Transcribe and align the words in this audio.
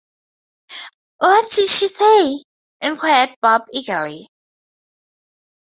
‘What 1.19 1.45
did 1.55 1.69
she 1.69 1.85
say?’ 1.87 2.43
inquired 2.81 3.35
Bob 3.39 3.65
eagerly. 3.71 4.27